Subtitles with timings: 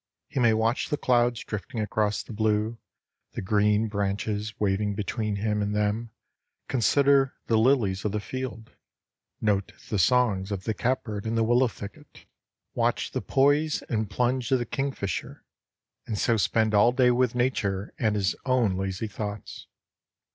[0.27, 2.79] He may watch the clouds drifting across the blue,
[3.33, 6.09] the green branches waving between him and them,
[6.67, 8.71] consider the lilies of the field,
[9.41, 12.25] note the songs of the catbird in the willow thicket,
[12.73, 15.43] watch the poise and plunge of the kingfisher,
[16.07, 19.67] and so spend all the day with nature and his own lazy thoughts.